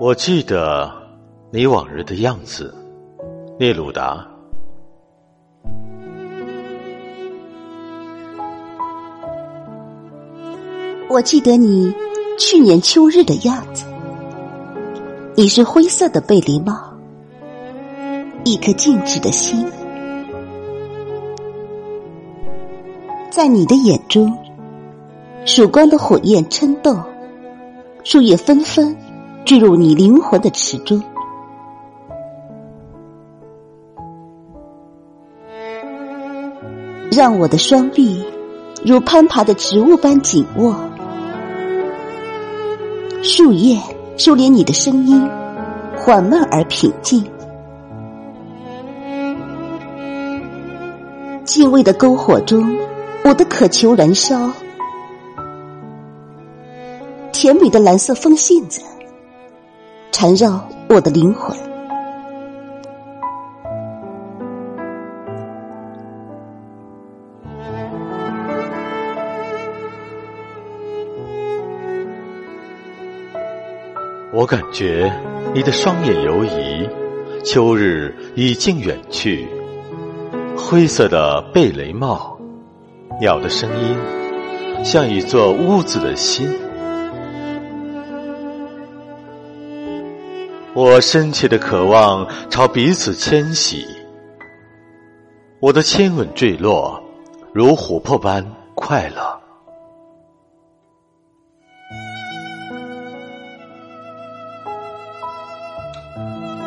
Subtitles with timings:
[0.00, 0.88] 我记得
[1.50, 2.72] 你往日的样子，
[3.58, 4.24] 聂鲁达。
[11.10, 11.92] 我记得你
[12.38, 13.86] 去年秋日的样子，
[15.34, 16.72] 你是灰色的贝雷帽，
[18.44, 19.66] 一颗静止的心，
[23.30, 24.32] 在你的眼中，
[25.44, 27.02] 曙光的火焰撑动，
[28.04, 28.96] 树叶纷纷
[29.44, 31.02] 坠入你灵魂的池中，
[37.10, 38.22] 让我的双臂
[38.84, 40.76] 如攀爬的植物般紧握。
[43.22, 43.80] 树叶
[44.16, 45.26] 收敛你的声音，
[45.96, 47.24] 缓慢而平静。
[51.44, 52.76] 敬畏的篝火中，
[53.24, 54.50] 我的渴求燃烧。
[57.32, 58.82] 甜美的蓝色风信子
[60.20, 61.56] 缠绕我的灵魂。
[74.32, 75.08] 我感觉
[75.54, 76.88] 你的双眼游移，
[77.44, 79.46] 秋日已经远去。
[80.56, 82.36] 灰色的贝雷帽，
[83.20, 83.96] 鸟的声音
[84.84, 86.48] 像一座屋子的心。
[90.80, 93.84] 我深切的渴望朝彼此迁徙，
[95.58, 97.02] 我的亲吻坠落，
[97.52, 99.40] 如琥珀般快乐。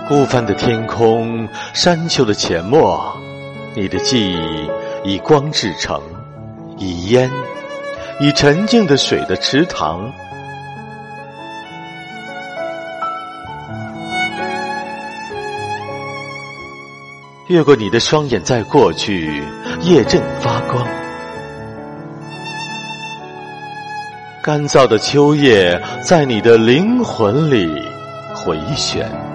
[0.09, 3.17] 孤帆的天空，山丘的浅没，
[3.77, 4.69] 你的记忆
[5.05, 6.01] 以光制成，
[6.75, 7.31] 以烟，
[8.19, 10.11] 以沉静的水的池塘。
[17.51, 19.43] 越过你的双眼，在过去，
[19.81, 20.87] 夜正发光，
[24.41, 27.69] 干燥的秋叶在你的灵魂里
[28.33, 29.30] 回旋。